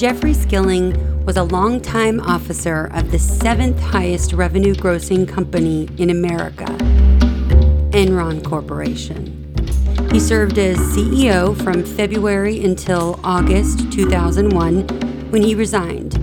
[0.00, 6.64] Jeffrey Skilling was a longtime officer of the seventh highest revenue grossing company in America,
[7.92, 9.26] Enron Corporation.
[10.10, 14.88] He served as CEO from February until August 2001
[15.28, 16.14] when he resigned.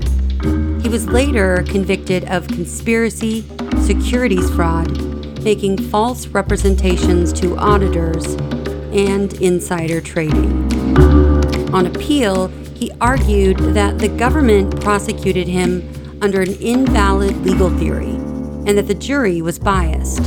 [0.82, 3.46] He was later convicted of conspiracy,
[3.84, 8.26] securities fraud, making false representations to auditors,
[8.92, 10.66] and insider trading.
[11.76, 15.82] On appeal, he argued that the government prosecuted him
[16.22, 18.12] under an invalid legal theory
[18.68, 20.24] and that the jury was biased.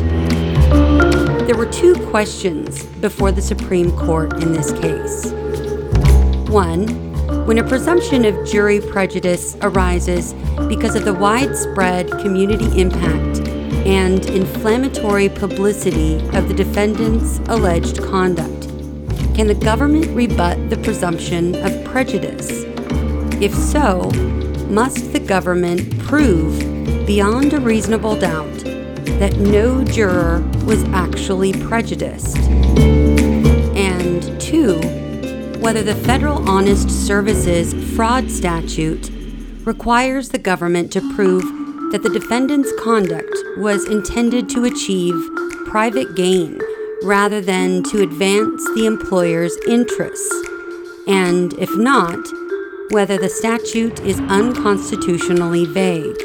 [1.46, 5.30] There were two questions before the Supreme Court in this case.
[6.50, 6.88] One,
[7.46, 10.32] when a presumption of jury prejudice arises
[10.68, 13.46] because of the widespread community impact
[13.86, 18.59] and inflammatory publicity of the defendant's alleged conduct,
[19.40, 22.50] can the government rebut the presumption of prejudice?
[23.40, 24.10] If so,
[24.68, 26.58] must the government prove
[27.06, 28.58] beyond a reasonable doubt
[29.18, 32.36] that no juror was actually prejudiced.
[33.78, 34.78] And two,
[35.58, 39.10] whether the Federal Honest Services fraud statute
[39.64, 41.44] requires the government to prove
[41.92, 45.14] that the defendant's conduct was intended to achieve
[45.64, 46.60] private gain
[47.02, 50.32] rather than to advance the employer's interests,
[51.06, 52.18] and if not,
[52.90, 56.16] whether the statute is unconstitutionally vague.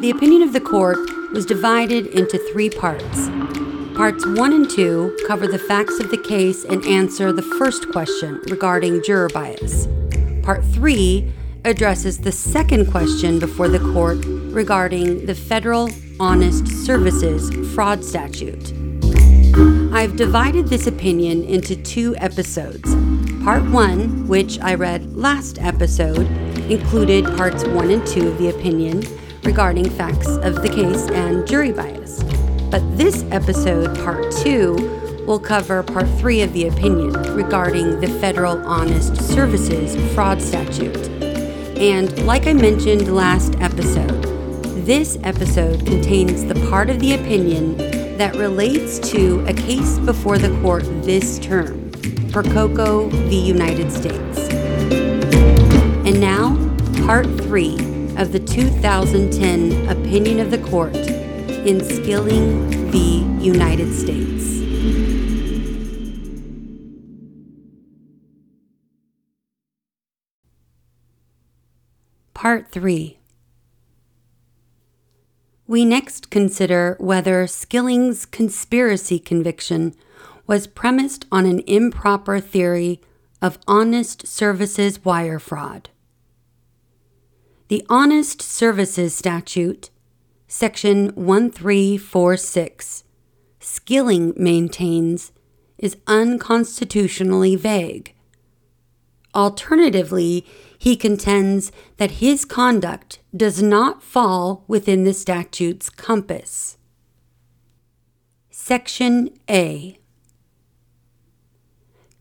[0.00, 0.98] The opinion of the court
[1.32, 3.30] was divided into three parts.
[3.96, 8.40] Parts 1 and 2 cover the facts of the case and answer the first question
[8.48, 9.88] regarding juror bias.
[10.42, 11.32] Part 3
[11.64, 14.18] addresses the second question before the court
[14.52, 18.81] regarding the Federal Honest Services Fraud Statute.
[19.94, 22.94] I've divided this opinion into two episodes.
[23.44, 26.26] Part 1, which I read last episode,
[26.70, 29.02] included parts 1 and 2 of the opinion
[29.42, 32.22] regarding facts of the case and jury bias.
[32.70, 34.76] But this episode, part two,
[35.26, 40.96] will cover part three of the opinion regarding the Federal Honest Services Fraud Statute.
[41.76, 44.22] And like I mentioned last episode,
[44.86, 50.48] this episode contains the part of the opinion that relates to a case before the
[50.60, 51.90] court this term,
[52.30, 53.36] Percoco v.
[53.36, 54.38] United States.
[56.06, 56.54] And now,
[57.04, 57.74] part three
[58.16, 63.24] of the 2010 opinion of the court in Skilling v.
[63.44, 64.62] United States.
[72.34, 73.18] Part 3
[75.66, 79.94] We next consider whether Skilling's conspiracy conviction
[80.46, 83.00] was premised on an improper theory
[83.40, 85.90] of honest services wire fraud.
[87.68, 89.88] The Honest Services Statute,
[90.46, 93.04] Section 1346,
[93.60, 95.32] Skilling maintains,
[95.78, 98.14] is unconstitutionally vague.
[99.34, 100.44] Alternatively,
[100.78, 106.76] he contends that his conduct does not fall within the statute's compass.
[108.50, 109.98] Section A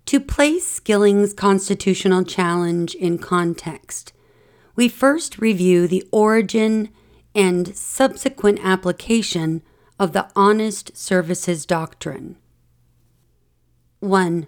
[0.05, 4.13] To place Skilling's constitutional challenge in context,
[4.75, 6.89] we first review the origin
[7.35, 9.61] and subsequent application
[9.99, 12.38] of the Honest Services Doctrine.
[13.99, 14.47] 1.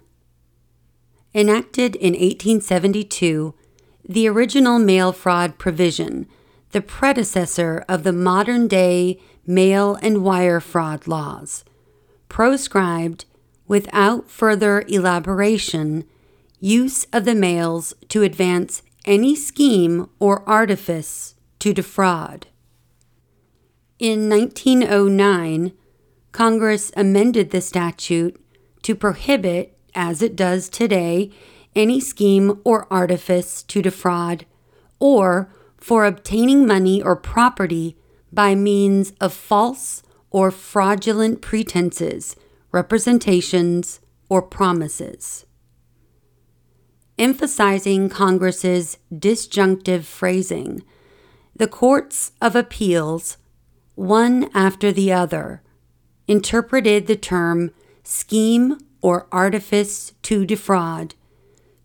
[1.34, 3.54] Enacted in 1872,
[4.08, 6.28] the original mail fraud provision,
[6.70, 11.64] the predecessor of the modern day mail and wire fraud laws,
[12.28, 13.24] proscribed,
[13.66, 16.04] without further elaboration,
[16.60, 22.46] use of the mails to advance any scheme or artifice to defraud.
[23.98, 25.72] In 1909,
[26.32, 28.40] Congress amended the statute
[28.82, 31.30] to prohibit, as it does today,
[31.74, 34.46] any scheme or artifice to defraud,
[34.98, 37.96] or for obtaining money or property
[38.32, 42.36] by means of false or fraudulent pretenses,
[42.72, 45.46] representations, or promises.
[47.18, 50.82] Emphasizing Congress's disjunctive phrasing,
[51.54, 53.36] the courts of appeals,
[53.94, 55.62] one after the other,
[56.26, 57.70] interpreted the term
[58.02, 61.14] scheme or artifice to defraud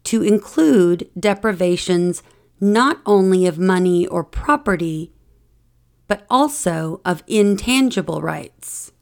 [0.05, 2.23] to include deprivations
[2.61, 5.11] not only of money or property,
[6.07, 8.93] but also of intangible rights.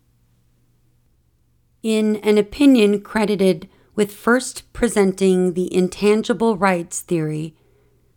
[1.84, 7.56] In an opinion credited with first presenting the intangible rights theory,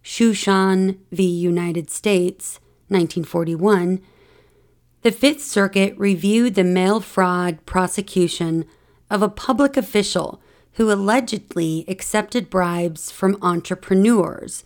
[0.02, 1.24] Shushan v.
[1.24, 2.58] United States,
[2.88, 4.00] 1941,
[5.02, 8.64] the Fifth Circuit reviewed the mail fraud prosecution
[9.10, 10.40] of a public official
[10.74, 14.64] who allegedly accepted bribes from entrepreneurs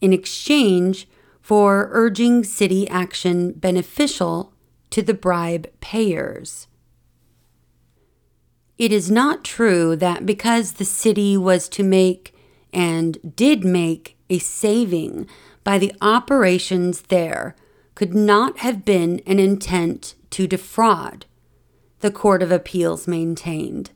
[0.00, 1.08] in exchange
[1.40, 4.52] for urging city action beneficial
[4.90, 6.66] to the bribe payers.
[8.78, 12.34] It is not true that because the city was to make
[12.72, 15.26] and did make a saving
[15.64, 17.56] by the operations there
[17.94, 21.24] could not have been an intent to defraud,
[22.00, 23.90] the Court of Appeals maintained.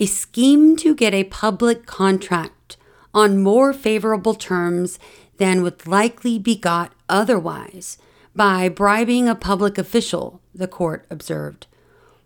[0.00, 2.76] A scheme to get a public contract
[3.12, 4.98] on more favorable terms
[5.38, 7.98] than would likely be got otherwise
[8.34, 11.66] by bribing a public official, the court observed,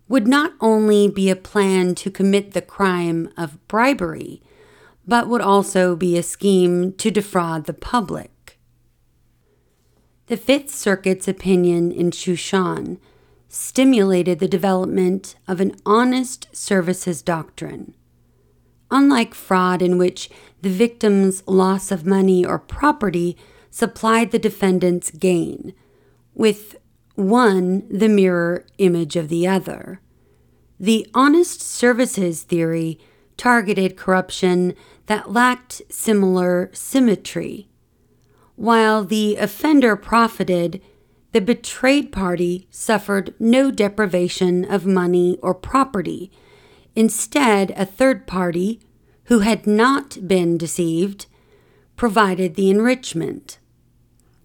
[0.09, 4.43] would not only be a plan to commit the crime of bribery,
[5.07, 8.59] but would also be a scheme to defraud the public.
[10.27, 12.99] The Fifth Circuit's opinion in Shushan
[13.49, 17.95] stimulated the development of an honest services doctrine.
[18.91, 20.31] Unlike fraud, in which
[20.63, 23.37] the victim's loss of money or property
[23.71, 25.75] supplied the defendant's gain,
[26.35, 26.77] with
[27.15, 30.01] one the mirror image of the other.
[30.79, 32.99] The honest services theory
[33.37, 34.75] targeted corruption
[35.07, 37.69] that lacked similar symmetry.
[38.57, 40.81] While the offender profited,
[41.33, 46.31] the betrayed party suffered no deprivation of money or property.
[46.97, 48.81] Instead, a third party,
[49.25, 51.27] who had not been deceived,
[51.97, 53.59] provided the enrichment.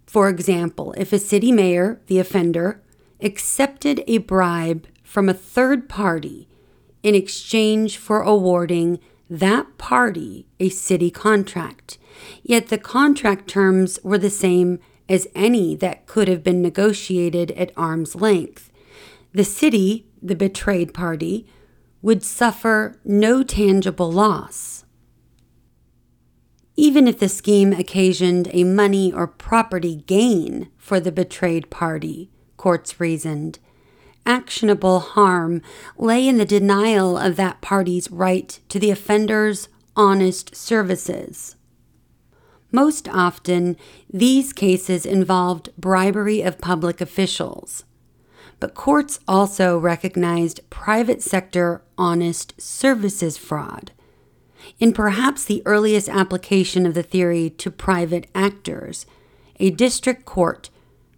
[0.05, 2.81] For example, if a city mayor, the offender,
[3.21, 6.49] accepted a bribe from a third party
[7.01, 11.97] in exchange for awarding that party a city contract,
[12.43, 14.79] yet the contract terms were the same
[15.09, 18.71] as any that could have been negotiated at arm's length.
[19.33, 21.47] The city, the betrayed party,
[22.01, 24.83] would suffer no tangible loss
[26.75, 32.99] even if the scheme occasioned a money or property gain for the betrayed party, courts
[32.99, 33.59] reasoned.
[34.25, 35.61] Actionable harm
[35.97, 41.55] lay in the denial of that party's right to the offender's honest services.
[42.75, 43.77] Most often,
[44.11, 47.83] these cases involved bribery of public officials.
[48.59, 53.91] But courts also recognized private sector honest services fraud
[54.79, 59.05] in perhaps the earliest application of the theory to private actors,
[59.59, 60.71] a district court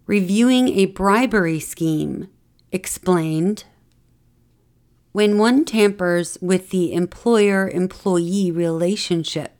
[0.06, 2.28] reviewing a bribery scheme
[2.70, 3.64] explained
[5.12, 9.55] When one tampers with the employer employee relationship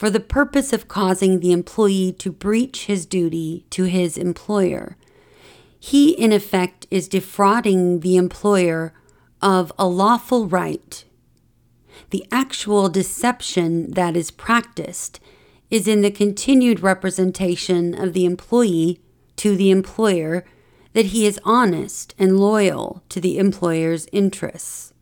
[0.00, 4.96] for the purpose of causing the employee to breach his duty to his employer,
[5.78, 8.94] he in effect is defrauding the employer
[9.42, 11.04] of a lawful right
[12.08, 15.20] the actual deception that is practiced
[15.70, 19.02] is in the continued representation of the employee
[19.36, 20.46] to the employer
[20.94, 24.94] that he is honest and loyal to the employer's interests.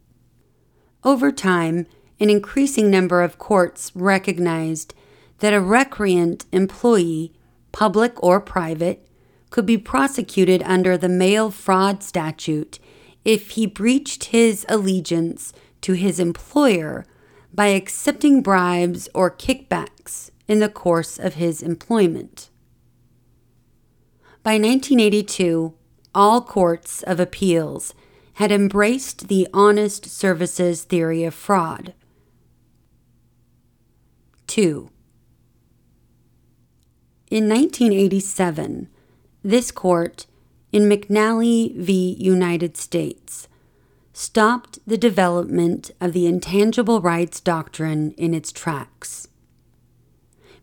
[1.04, 1.86] Over time,
[2.20, 4.94] an increasing number of courts recognized
[5.38, 7.32] that a recreant employee,
[7.72, 9.06] public or private,
[9.50, 12.78] could be prosecuted under the mail fraud statute
[13.24, 17.04] if he breached his allegiance to his employer
[17.52, 22.50] by accepting bribes or kickbacks in the course of his employment.
[24.42, 25.74] By 1982,
[26.14, 27.94] all courts of appeals
[28.34, 31.92] had embraced the honest services theory of fraud.
[34.48, 34.90] 2.
[37.30, 38.88] In 1987,
[39.44, 40.26] this court,
[40.72, 42.16] in McNally v.
[42.18, 43.46] United States,
[44.12, 49.28] stopped the development of the intangible rights doctrine in its tracks.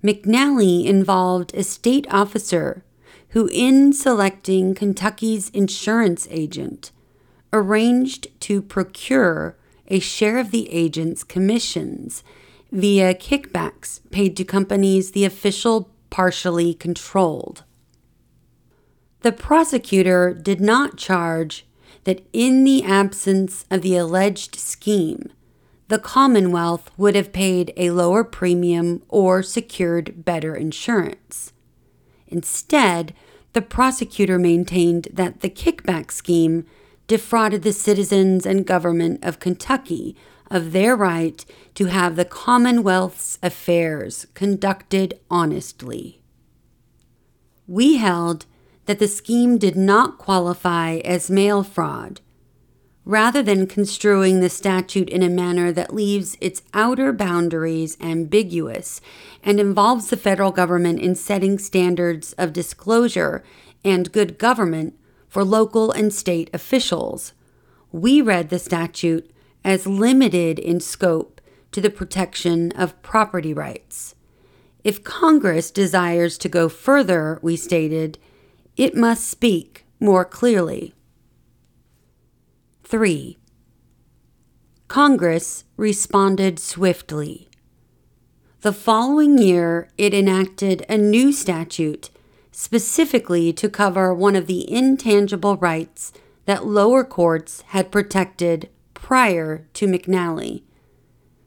[0.03, 2.83] McNally involved a state officer
[3.29, 6.91] who, in selecting Kentucky's insurance agent,
[7.53, 9.55] arranged to procure
[9.87, 12.23] a share of the agent's commissions
[12.71, 17.63] via kickbacks paid to companies the official partially controlled.
[19.21, 21.65] The prosecutor did not charge
[22.03, 25.31] that in the absence of the alleged scheme,
[25.87, 31.53] the Commonwealth would have paid a lower premium or secured better insurance.
[32.27, 33.13] Instead,
[33.53, 36.65] the prosecutor maintained that the kickback scheme
[37.07, 40.15] defrauded the citizens and government of Kentucky
[40.55, 46.21] of their right to have the Commonwealth's affairs conducted honestly.
[47.67, 48.45] We held
[48.85, 52.21] that the scheme did not qualify as mail fraud,
[53.03, 59.01] rather than construing the statute in a manner that leaves its outer boundaries ambiguous
[59.43, 63.43] and involves the federal government in setting standards of disclosure
[63.83, 64.97] and good government
[65.27, 67.33] for local and state officials.
[67.91, 69.29] We read the statute
[69.65, 71.41] as limited in scope
[71.71, 74.13] to the protection of property rights.
[74.83, 78.19] If Congress desires to go further, we stated,
[78.77, 80.93] it must speak more clearly.
[82.83, 83.37] 3.
[84.87, 87.49] Congress responded swiftly.
[88.61, 92.11] The following year, it enacted a new statute
[92.51, 96.13] specifically to cover one of the intangible rights
[96.45, 98.69] that lower courts had protected
[99.05, 100.63] prior to McNally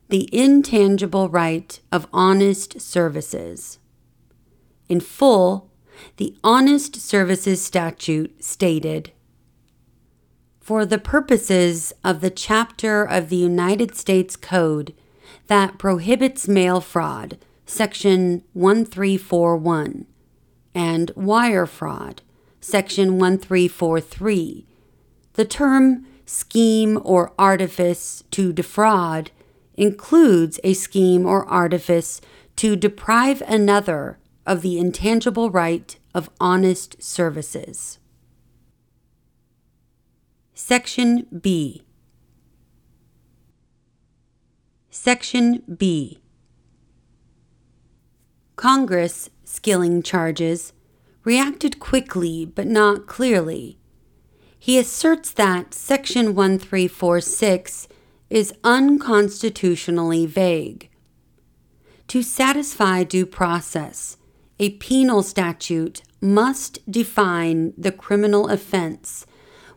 [0.08, 3.80] the intangible right of honest services.
[4.88, 5.68] In full,
[6.18, 9.10] the Honest Services Statute stated
[10.60, 14.94] For the purposes of the chapter of the United States Code
[15.48, 20.06] that prohibits mail fraud, Section 1341,
[20.76, 22.22] and wire fraud,
[22.60, 24.64] Section 1343,
[25.32, 29.30] the term scheme or artifice to defraud
[29.74, 32.20] includes a scheme or artifice
[32.56, 37.98] to deprive another of the intangible right of honest services.
[40.52, 41.82] Section B.
[44.90, 46.20] Section B.
[48.56, 50.74] Congress, skilling charges,
[51.24, 53.77] reacted quickly but not clearly.
[54.58, 57.88] He asserts that Section 1346
[58.28, 60.90] is unconstitutionally vague.
[62.08, 64.16] To satisfy due process,
[64.58, 69.24] a penal statute must define the criminal offense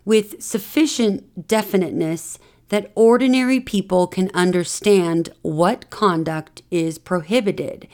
[0.03, 7.87] with sufficient definiteness that ordinary people can understand what conduct is prohibited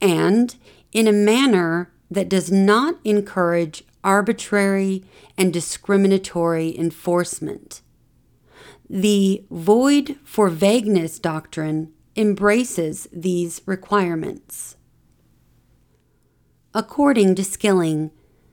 [0.00, 0.54] and
[0.92, 5.04] in a manner that does not encourage arbitrary
[5.36, 7.82] and discriminatory enforcement.
[8.88, 14.78] The void for vagueness doctrine embraces these requirements.
[16.72, 18.10] According to Skilling,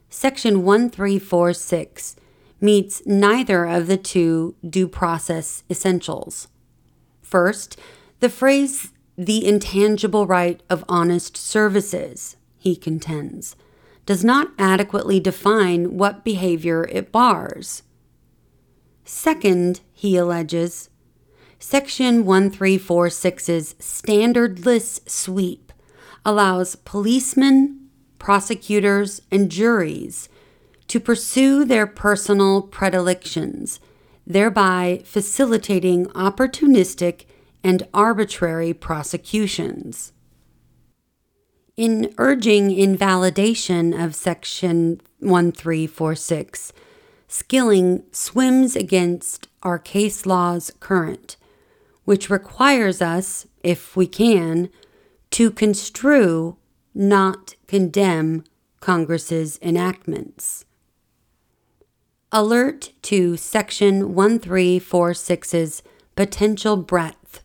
[0.10, 2.18] Section 1346
[2.60, 6.50] meets neither of the two due process essentials.
[7.22, 7.80] First,
[8.20, 13.56] the phrase the intangible right of honest services, he contends,
[14.06, 17.84] does not adequately define what behavior it bars.
[19.04, 20.90] Second, he alleges,
[21.60, 25.72] Section 1346's standardless sweep
[26.24, 27.88] allows policemen,
[28.20, 30.30] prosecutors, and juries
[30.88, 33.80] to pursue their personal predilections,
[34.28, 37.26] thereby facilitating opportunistic
[37.64, 40.12] and arbitrary prosecutions.
[41.78, 46.72] In urging invalidation of Section 1346,
[47.28, 51.36] Skilling swims against our case law's current,
[52.06, 54.70] which requires us, if we can,
[55.32, 56.56] to construe,
[56.94, 58.46] not condemn,
[58.80, 60.64] Congress's enactments.
[62.32, 65.84] Alert to Section 1346's
[66.16, 67.44] potential breadth.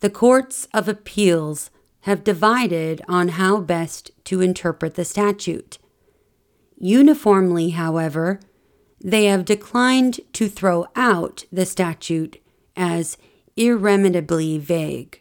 [0.00, 1.70] The courts of appeals
[2.06, 5.76] have divided on how best to interpret the statute.
[6.78, 8.38] Uniformly, however,
[9.00, 12.40] they have declined to throw out the statute
[12.76, 13.18] as
[13.56, 15.20] irremediably vague.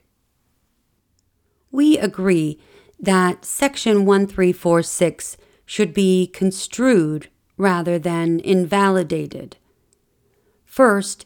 [1.72, 2.60] We agree
[3.00, 9.58] that Section 1346 should be construed rather than invalidated.
[10.63, 11.25] First,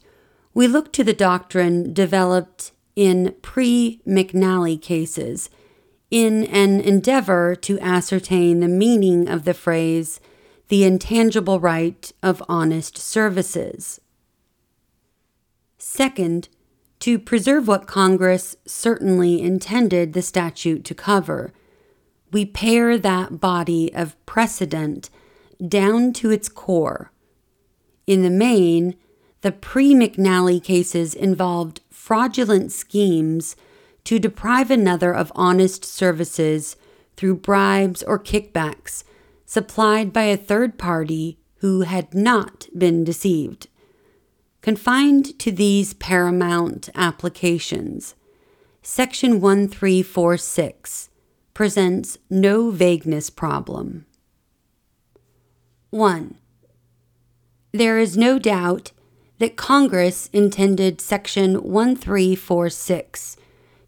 [0.54, 5.50] we look to the doctrine developed in pre McNally cases
[6.10, 10.20] in an endeavor to ascertain the meaning of the phrase
[10.68, 14.00] the intangible right of honest services.
[15.78, 16.48] Second,
[17.00, 21.52] to preserve what Congress certainly intended the statute to cover,
[22.30, 25.10] we pare that body of precedent
[25.66, 27.10] down to its core.
[28.06, 28.94] In the main,
[29.40, 33.54] the pre McNally cases involved fraudulent schemes
[34.04, 36.74] to deprive another of honest services
[37.14, 39.04] through bribes or kickbacks
[39.44, 43.68] supplied by a third party who had not been deceived.
[44.62, 48.14] Confined to these paramount applications,
[48.82, 51.10] Section 1346
[51.52, 54.06] presents no vagueness problem.
[55.90, 56.34] 1.
[57.72, 58.92] There is no doubt
[59.40, 63.36] that Congress intended Section 1346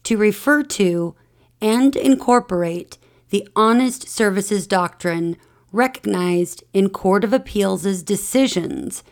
[0.02, 1.14] to refer to
[1.60, 2.96] and incorporate
[3.28, 5.36] the honest services doctrine
[5.70, 9.04] recognized in Court of Appeals' decisions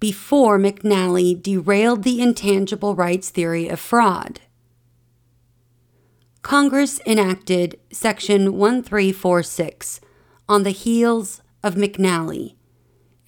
[0.00, 4.40] before McNally derailed the intangible rights theory of fraud.
[6.42, 10.00] Congress enacted Section 1346
[10.48, 12.56] on the heels of McNally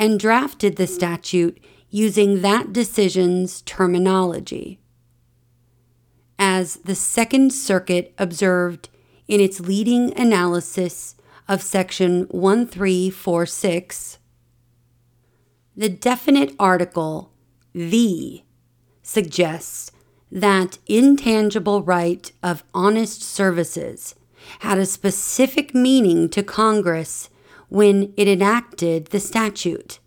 [0.01, 1.59] and drafted the statute
[1.90, 4.81] using that decision's terminology.
[6.38, 8.88] As the Second Circuit observed
[9.28, 11.16] in its leading analysis
[11.49, 14.19] of Section 1346,
[15.76, 17.33] the definite article,
[17.73, 18.43] the,
[19.02, 19.93] suggests
[20.31, 24.14] that intangible right of honest services
[24.61, 27.31] had a specific meaning to Congress
[27.69, 29.99] when it enacted the statute.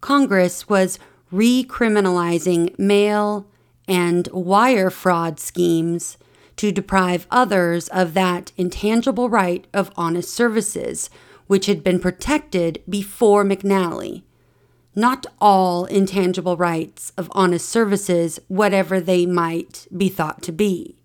[0.00, 0.98] Congress was
[1.32, 3.46] recriminalizing mail
[3.86, 6.16] and wire fraud schemes
[6.56, 11.08] to deprive others of that intangible right of honest services,
[11.46, 14.22] which had been protected before McNally.
[14.94, 20.96] Not all intangible rights of honest services, whatever they might be thought to be.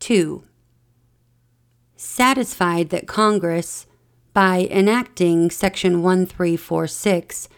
[0.00, 0.42] 2.
[1.96, 3.86] Satisfied that Congress,
[4.36, 7.48] by enacting Section 1346,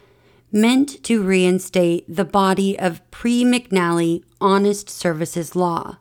[0.52, 5.97] meant to reinstate the body of pre McNally honest services law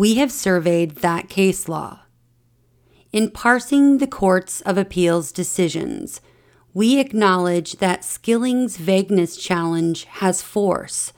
[0.00, 2.00] we have surveyed that case law.
[3.12, 6.22] In parsing the Courts of Appeals decisions,
[6.72, 11.12] we acknowledge that Skilling's vagueness challenge has force,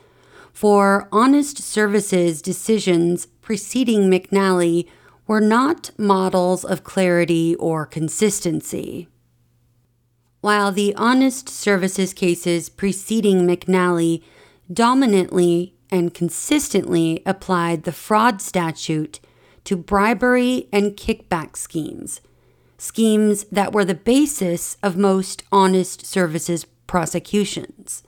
[0.52, 4.88] for honest services decisions preceding McNally
[5.26, 9.08] were not models of clarity or consistency.
[10.40, 14.22] While the honest services cases preceding McNally
[14.72, 19.20] dominantly and consistently applied the fraud statute
[19.64, 22.20] to bribery and kickback schemes,
[22.76, 28.02] schemes that were the basis of most honest services prosecutions.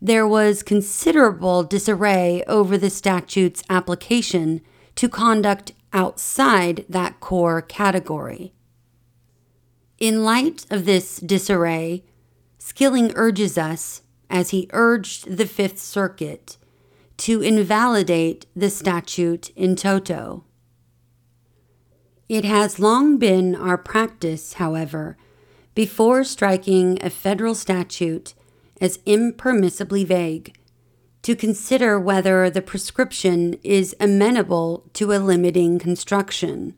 [0.00, 4.62] There was considerable disarray over the statute's application
[4.94, 8.52] to conduct outside that core category.
[9.98, 12.04] In light of this disarray,
[12.62, 16.58] Skilling urges us, as he urged the Fifth Circuit,
[17.16, 20.44] to invalidate the statute in toto.
[22.28, 25.16] It has long been our practice, however,
[25.74, 28.34] before striking a federal statute
[28.80, 30.54] as impermissibly vague,
[31.22, 36.74] to consider whether the prescription is amenable to a limiting construction.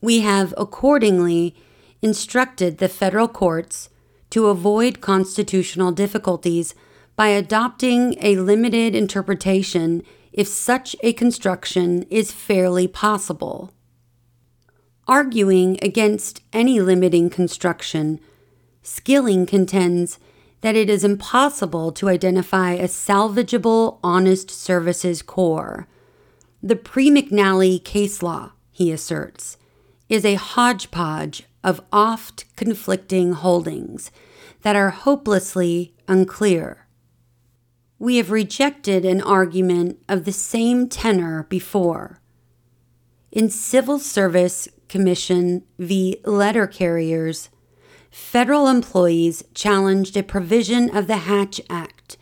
[0.00, 1.56] We have accordingly
[2.00, 3.90] instructed the federal courts
[4.30, 6.74] to avoid constitutional difficulties
[7.16, 13.72] by adopting a limited interpretation if such a construction is fairly possible.
[15.08, 18.20] Arguing against any limiting construction,
[18.82, 20.18] Skilling contends
[20.60, 25.86] that it is impossible to identify a salvageable honest services core.
[26.62, 29.56] The pre McNally case law, he asserts,
[30.08, 34.10] is a hodgepodge of oft conflicting holdings
[34.62, 36.88] that are hopelessly unclear
[37.98, 42.20] we have rejected an argument of the same tenor before.
[43.32, 46.20] In Civil Service Commission v.
[46.24, 47.50] Letter Carriers,
[48.18, 52.16] federal employees challenged a provision of the Hatch Act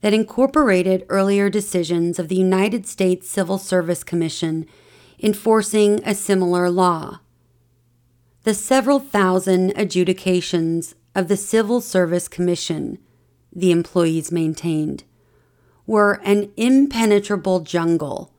[0.00, 4.66] that incorporated earlier decisions of the United States Civil Service Commission
[5.20, 7.20] enforcing a similar law.
[8.44, 12.98] The several thousand adjudications of the Civil Service Commission
[13.56, 15.02] the employees maintained,
[15.86, 18.30] were an impenetrable jungle,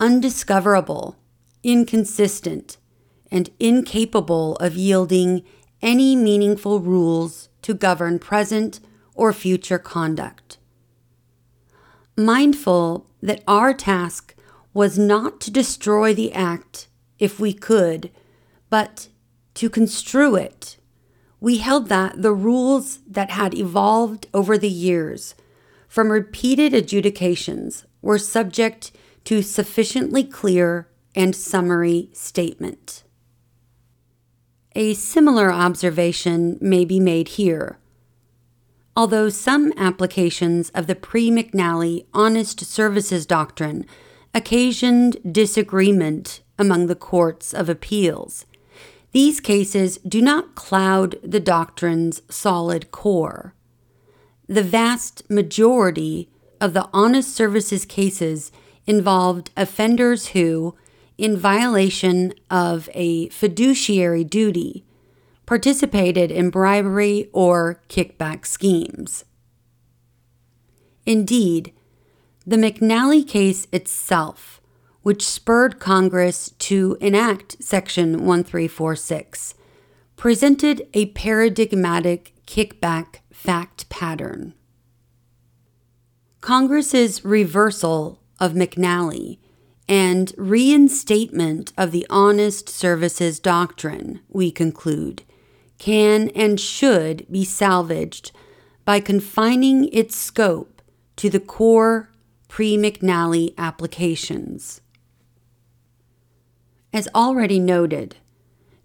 [0.00, 1.16] undiscoverable,
[1.62, 2.76] inconsistent,
[3.30, 5.44] and incapable of yielding
[5.82, 8.80] any meaningful rules to govern present
[9.14, 10.58] or future conduct.
[12.16, 14.34] Mindful that our task
[14.74, 18.10] was not to destroy the act if we could,
[18.70, 19.08] but
[19.54, 20.76] to construe it
[21.42, 25.34] we held that the rules that had evolved over the years
[25.88, 28.92] from repeated adjudications were subject
[29.24, 33.01] to sufficiently clear and summary statement.
[34.74, 37.78] A similar observation may be made here.
[38.96, 43.84] Although some applications of the pre McNally honest services doctrine
[44.34, 48.46] occasioned disagreement among the courts of appeals,
[49.12, 53.54] these cases do not cloud the doctrine's solid core.
[54.46, 56.30] The vast majority
[56.60, 58.52] of the honest services cases
[58.86, 60.76] involved offenders who,
[61.22, 64.84] in violation of a fiduciary duty,
[65.46, 69.24] participated in bribery or kickback schemes.
[71.06, 71.72] Indeed,
[72.44, 74.60] the McNally case itself,
[75.02, 79.54] which spurred Congress to enact Section 1346,
[80.16, 84.54] presented a paradigmatic kickback fact pattern.
[86.40, 89.38] Congress's reversal of McNally
[89.92, 95.22] and reinstatement of the honest services doctrine, we conclude,
[95.76, 98.32] can and should be salvaged
[98.86, 100.80] by confining its scope
[101.16, 102.08] to the core
[102.48, 104.80] pre McNally applications.
[106.90, 108.16] As already noted,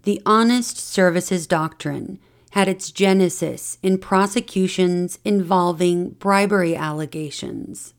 [0.02, 2.18] the honest services doctrine
[2.50, 7.94] had its genesis in prosecutions involving bribery allegations.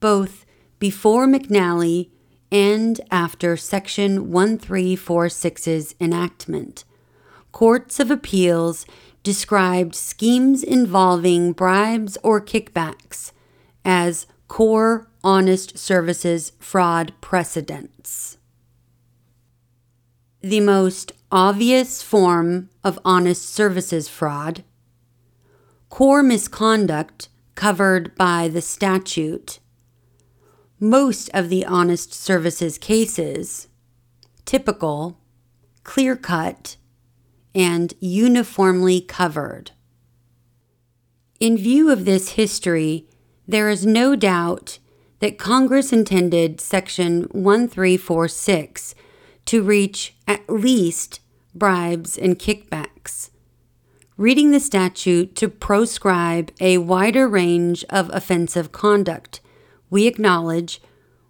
[0.00, 0.44] Both
[0.78, 2.10] before McNally
[2.50, 6.84] and after Section 1346's enactment,
[7.52, 8.86] courts of appeals
[9.22, 13.32] described schemes involving bribes or kickbacks
[13.84, 18.38] as core honest services fraud precedents.
[20.40, 24.62] The most obvious form of honest services fraud,
[25.88, 29.58] core misconduct covered by the statute,
[30.78, 33.68] most of the honest services cases,
[34.44, 35.18] typical,
[35.84, 36.76] clear cut,
[37.54, 39.70] and uniformly covered.
[41.40, 43.06] In view of this history,
[43.46, 44.78] there is no doubt
[45.20, 48.94] that Congress intended Section 1346
[49.46, 51.20] to reach at least
[51.54, 53.30] bribes and kickbacks,
[54.16, 59.40] reading the statute to proscribe a wider range of offensive conduct,
[59.90, 60.80] we acknowledge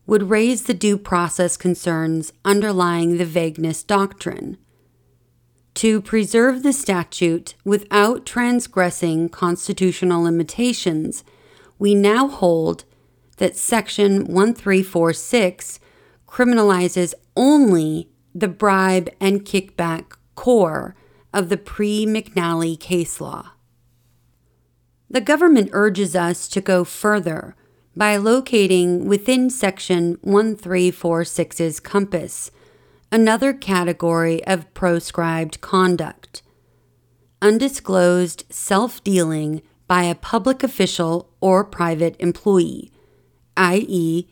[0.07, 4.57] would raise the due process concerns underlying the vagueness doctrine
[5.77, 11.23] to preserve the statute without transgressing constitutional limitations,
[11.79, 12.85] we now hold
[13.37, 15.79] that Section 1346
[16.27, 20.97] criminalizes only the bribe and kickback core
[21.35, 23.53] of the pre McNally case law.
[25.11, 27.55] The government urges us to go further
[27.97, 32.51] by locating within Section 1346's compass
[33.11, 36.43] another category of proscribed conduct
[37.41, 42.91] undisclosed self dealing by a public official or private employee,
[43.57, 44.27] i.e.,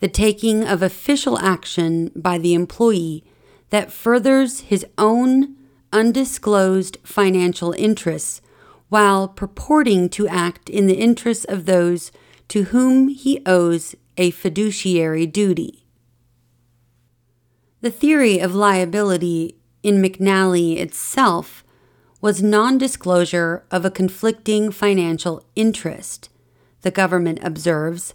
[0.00, 3.24] the taking of official action by the employee
[3.70, 5.54] that furthers his own
[5.92, 8.40] undisclosed financial interests
[8.88, 12.12] while purporting to act in the interests of those
[12.48, 15.86] to whom he owes a fiduciary duty.
[17.80, 21.64] The theory of liability in McNally itself
[22.20, 26.28] was non disclosure of a conflicting financial interest,
[26.82, 28.14] the government observes,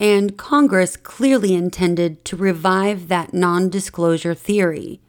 [0.00, 5.00] and Congress clearly intended to revive that non disclosure theory.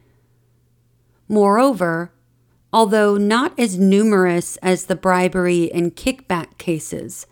[1.28, 2.12] Moreover,
[2.72, 7.26] although not as numerous as the bribery and kickback cases,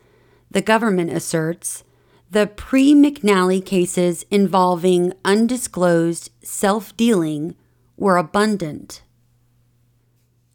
[0.54, 1.82] the government asserts
[2.30, 7.56] the pre McNally cases involving undisclosed self dealing
[7.96, 9.02] were abundant.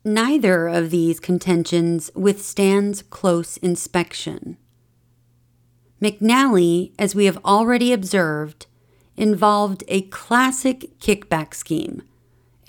[0.05, 4.57] Neither of these contentions withstands close inspection.
[6.01, 8.67] McNally, as we have already observed,
[9.17, 12.03] involved a classic kickback scheme.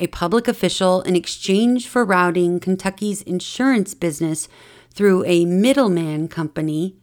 [0.01, 4.49] A public official, in exchange for routing Kentucky's insurance business
[4.93, 6.97] through a middleman company,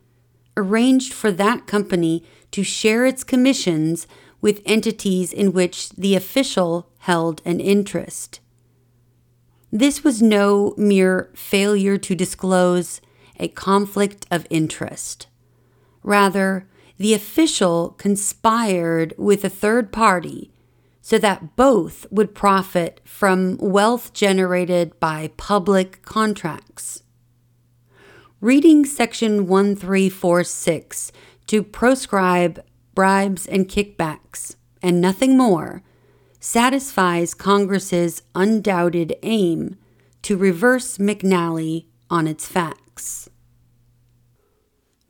[0.58, 4.08] arranged for that company to share its commissions
[4.42, 8.40] with entities in which the official held an interest.
[9.72, 13.02] This was no mere failure to disclose
[13.40, 15.28] a conflict of interest.
[16.04, 16.68] Rather,
[16.98, 20.52] the official conspired with a third party
[21.02, 27.04] so that both would profit from wealth generated by public contracts
[28.48, 31.12] reading Section 1346
[31.48, 32.64] to proscribe
[32.96, 35.84] bribes and kickbacks, and nothing more,
[36.40, 39.76] satisfies Congress's undoubted aim
[40.22, 43.30] to reverse McNally on its facts.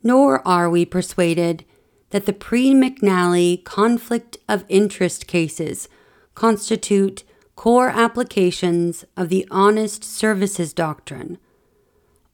[0.02, 1.63] Nor are we persuaded
[2.10, 5.88] that the pre McNally conflict of interest cases
[6.34, 7.23] constitute
[7.56, 11.38] core applications of the honest services doctrine.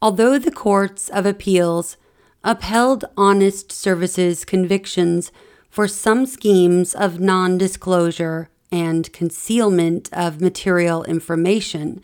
[0.03, 1.95] Although the courts of appeals
[2.43, 5.31] upheld honest services convictions
[5.69, 12.03] for some schemes of non disclosure and concealment of material information,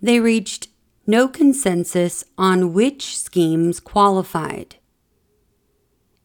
[0.00, 0.68] they reached
[1.08, 4.76] no consensus on which schemes qualified.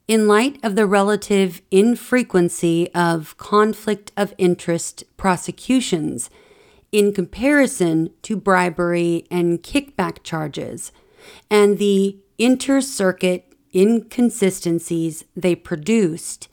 [0.07, 6.29] In light of the relative infrequency of conflict of interest prosecutions
[6.91, 10.91] in comparison to bribery and kickback charges,
[11.49, 16.47] and the inter circuit inconsistencies they produced,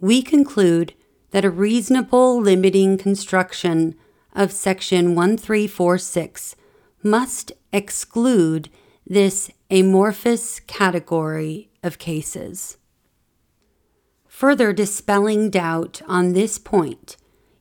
[0.00, 0.94] we conclude
[1.30, 3.94] that a reasonable limiting construction
[4.34, 6.56] of Section 1346
[7.02, 8.68] must exclude
[9.06, 12.78] this amorphous category of cases.
[14.26, 17.16] Further dispelling doubt on this point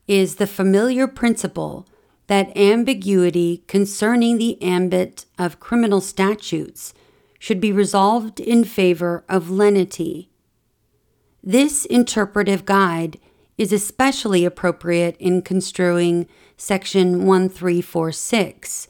[0.08, 1.88] is the familiar principle
[2.28, 6.94] that ambiguity concerning the ambit of criminal statutes
[7.40, 10.30] should be resolved in favor of lenity.
[11.44, 13.20] This interpretive guide
[13.58, 18.88] is especially appropriate in construing Section 1346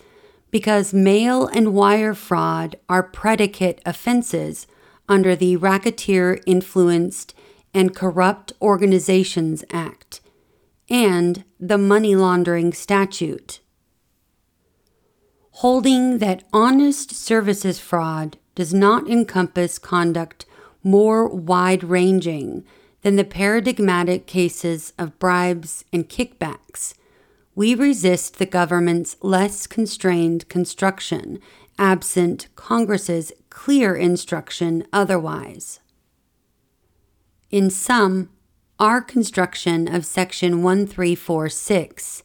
[0.51, 4.67] because mail and wire fraud are predicate offenses
[5.09, 7.33] under the Racketeer Influenced
[7.73, 10.21] and Corrupt Organizations Act
[10.89, 13.59] and the Money Laundering Statute.
[15.51, 20.45] Holding that honest services fraud does not encompass conduct
[20.83, 22.63] more wide ranging
[23.01, 26.93] than the paradigmatic cases of bribes and kickbacks
[27.55, 31.39] we resist the government's less constrained construction,
[31.79, 35.79] absent Congress's clear instruction otherwise.
[37.49, 38.29] In sum,
[38.79, 42.23] our construction of Section 1346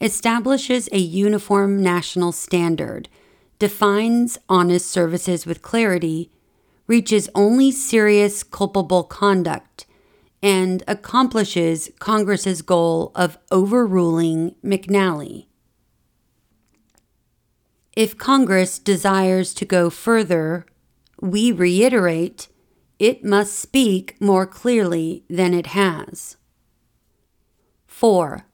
[0.00, 3.08] establishes a uniform national standard,
[3.58, 6.30] defines honest services with clarity,
[6.86, 9.86] reaches only serious culpable conduct,
[10.42, 15.46] and accomplishes Congress's goal of overruling McNally.
[17.96, 20.66] If Congress desires to go further,
[21.20, 22.48] we reiterate
[22.98, 26.36] it must speak more clearly than it has.
[27.86, 28.46] 4.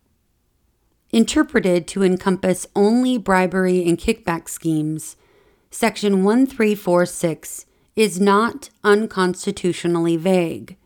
[1.13, 5.17] Interpreted to encompass only bribery and kickback schemes,
[5.71, 10.77] Section 1346 is not unconstitutionally vague.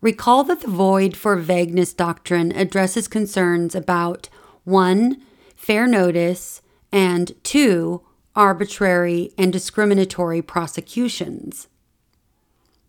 [0.00, 4.28] Recall that the void for vagueness doctrine addresses concerns about
[4.64, 5.22] 1.
[5.54, 6.60] fair notice,
[6.90, 8.02] and 2.
[8.34, 11.68] arbitrary and discriminatory prosecutions.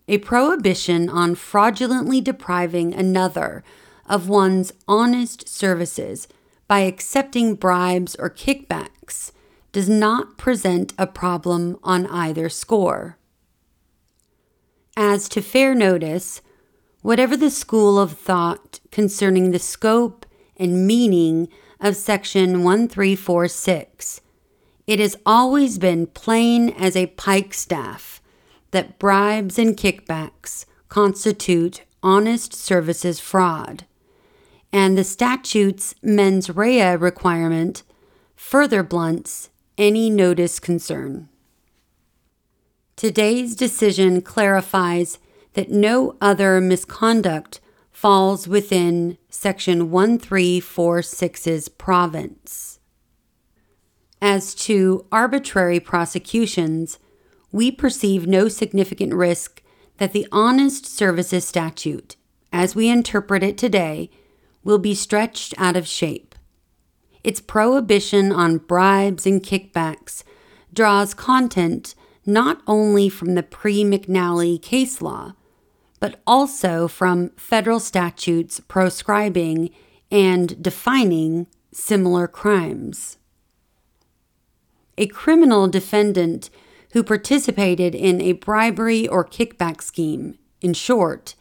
[0.08, 3.64] A prohibition on fraudulently depriving another
[4.06, 6.28] of one's honest services
[6.68, 9.32] by accepting bribes or kickbacks
[9.72, 13.18] does not present a problem on either score.
[14.96, 16.42] As to fair notice,
[17.04, 21.50] Whatever the school of thought concerning the scope and meaning
[21.82, 24.22] of Section 1346,
[24.88, 28.22] it has always been plain as a pikestaff
[28.74, 33.86] that bribes and kickbacks constitute honest services fraud,
[34.72, 37.84] and the statute's mens rea requirement
[38.36, 41.30] further blunts any notice concern.
[42.96, 45.20] Today's decision clarifies
[45.54, 47.60] that no other misconduct
[47.92, 52.80] falls within Section 1346's province.
[54.20, 56.98] As to arbitrary prosecutions,
[57.54, 59.62] we perceive no significant risk
[60.00, 62.18] that the Honest Services Statute,
[62.52, 64.10] as we interpret it today,
[64.64, 66.36] will be stretched out of shape.
[67.24, 70.24] Its prohibition on bribes and kickbacks
[70.74, 71.94] draws content
[72.26, 75.34] not only from the pre McNally case law,
[76.00, 79.70] but also from federal statutes proscribing
[80.10, 83.18] and defining similar crimes.
[84.98, 86.50] A criminal defendant
[86.94, 91.36] who participated in a bribery or kickback scheme, in short,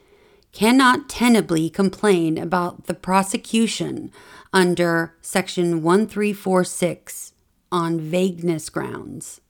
[0.50, 4.10] cannot tenably complain about the prosecution
[4.52, 7.32] under Section 1346
[7.70, 9.40] on vagueness grounds.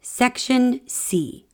[0.00, 1.46] Section C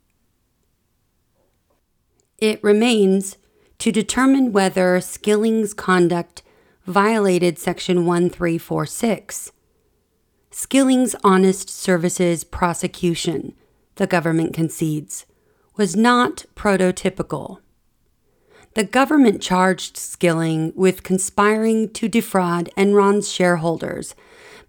[2.41, 3.37] it remains
[3.79, 6.43] to determine whether Skilling's conduct
[6.87, 9.53] violated Section 1346.
[10.53, 13.55] Skilling's Honest Services prosecution,
[13.95, 15.25] the government concedes,
[15.77, 17.59] was not prototypical.
[18.75, 24.17] The government charged Skilling with conspiring to defraud Enron's shareholders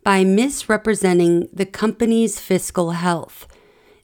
[0.04, 3.48] by misrepresenting the company's fiscal health,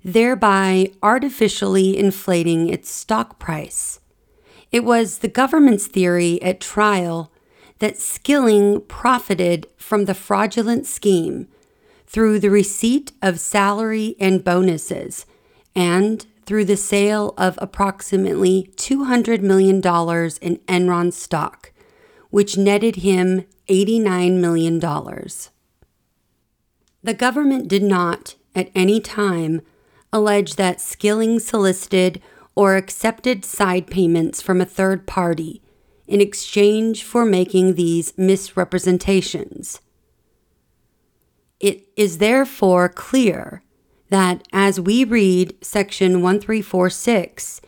[0.03, 3.99] thereby artificially inflating its stock price.
[4.71, 7.31] It was the government's theory at trial
[7.77, 11.47] that Skilling profited from the fraudulent scheme
[12.07, 15.25] through the receipt of salary and bonuses
[15.75, 21.73] and through the sale of approximately $200 million in Enron stock,
[22.29, 24.79] which netted him $89 million.
[27.03, 29.61] The government did not, at any time,
[30.13, 32.21] allege that Skilling solicited
[32.55, 35.61] or accepted side payments from a third party
[36.07, 39.81] in exchange for making these misrepresentations.
[41.59, 43.63] It is therefore clear
[44.09, 47.61] that as we read section 1346,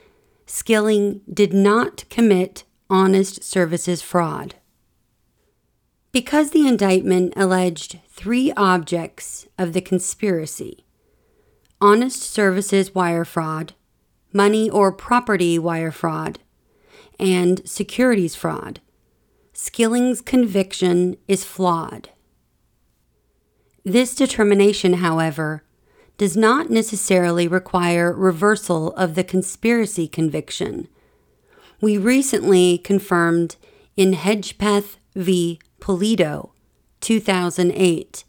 [0.46, 4.56] Skilling did not commit honest services fraud.
[6.12, 10.86] Because the indictment alleged three objects of the conspiracy
[11.82, 13.74] honest services wire fraud,
[14.34, 16.40] money or property wire fraud,
[17.18, 18.82] and securities fraud,
[19.54, 22.10] Skilling's conviction is flawed.
[23.84, 25.64] This determination, however,
[26.18, 30.88] does not necessarily require reversal of the conspiracy conviction.
[31.82, 33.56] We recently confirmed
[33.96, 35.60] in Hedgpeth v.
[35.80, 36.52] Pulido,
[37.00, 38.26] 2008,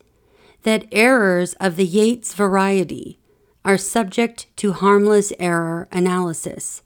[0.62, 3.18] that errors of the Yates variety
[3.64, 6.82] are subject to harmless error analysis.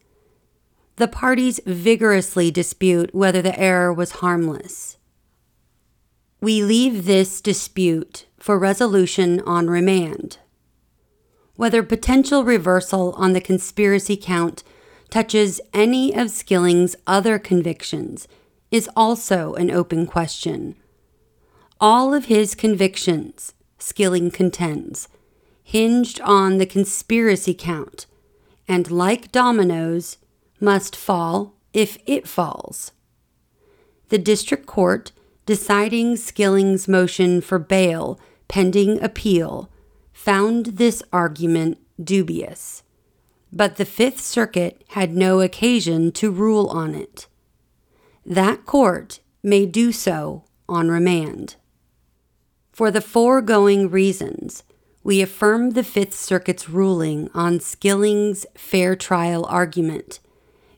[0.96, 4.96] The parties vigorously dispute whether the error was harmless.
[6.40, 10.36] We leave this dispute for resolution on remand.
[11.56, 14.62] Whether potential reversal on the conspiracy count
[15.08, 18.28] touches any of Skilling's other convictions
[18.70, 20.76] is also an open question.
[21.80, 25.08] All of his convictions, Skilling contends,
[25.62, 28.04] hinged on the conspiracy count,
[28.68, 30.18] and like dominoes,
[30.60, 32.92] must fall if it falls.
[34.10, 35.12] The district court
[35.46, 39.70] deciding Skilling's motion for bail pending appeal
[40.12, 42.82] found this argument dubious,
[43.52, 47.26] but the Fifth Circuit had no occasion to rule on it.
[48.26, 51.56] That court may do so on remand.
[52.72, 54.64] For the foregoing reasons,
[55.04, 60.18] we affirm the Fifth Circuit's ruling on Skilling's fair trial argument,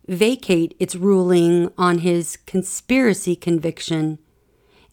[0.09, 4.19] vacate its ruling on his conspiracy conviction,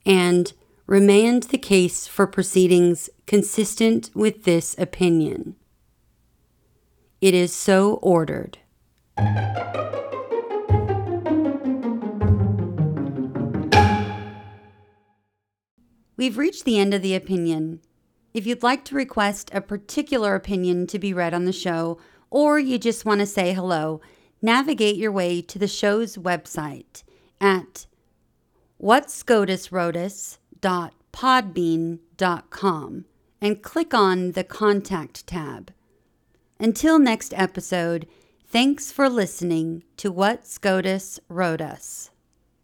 [0.05, 0.53] and
[0.85, 5.55] remand the case for proceedings consistent with this opinion.
[7.21, 8.57] It is so ordered.
[16.15, 17.81] We've reached the end of the opinion.
[18.33, 21.97] If you'd like to request a particular opinion to be read on the show,
[22.29, 24.01] or you just want to say hello,
[24.41, 27.03] navigate your way to the show's website
[27.39, 27.87] at
[30.63, 33.05] whatscotuswroteus.podbean.com
[33.41, 35.71] and click on the Contact tab.
[36.59, 38.07] Until next episode,
[38.47, 42.09] thanks for listening to What SCOTUS Wrote Us.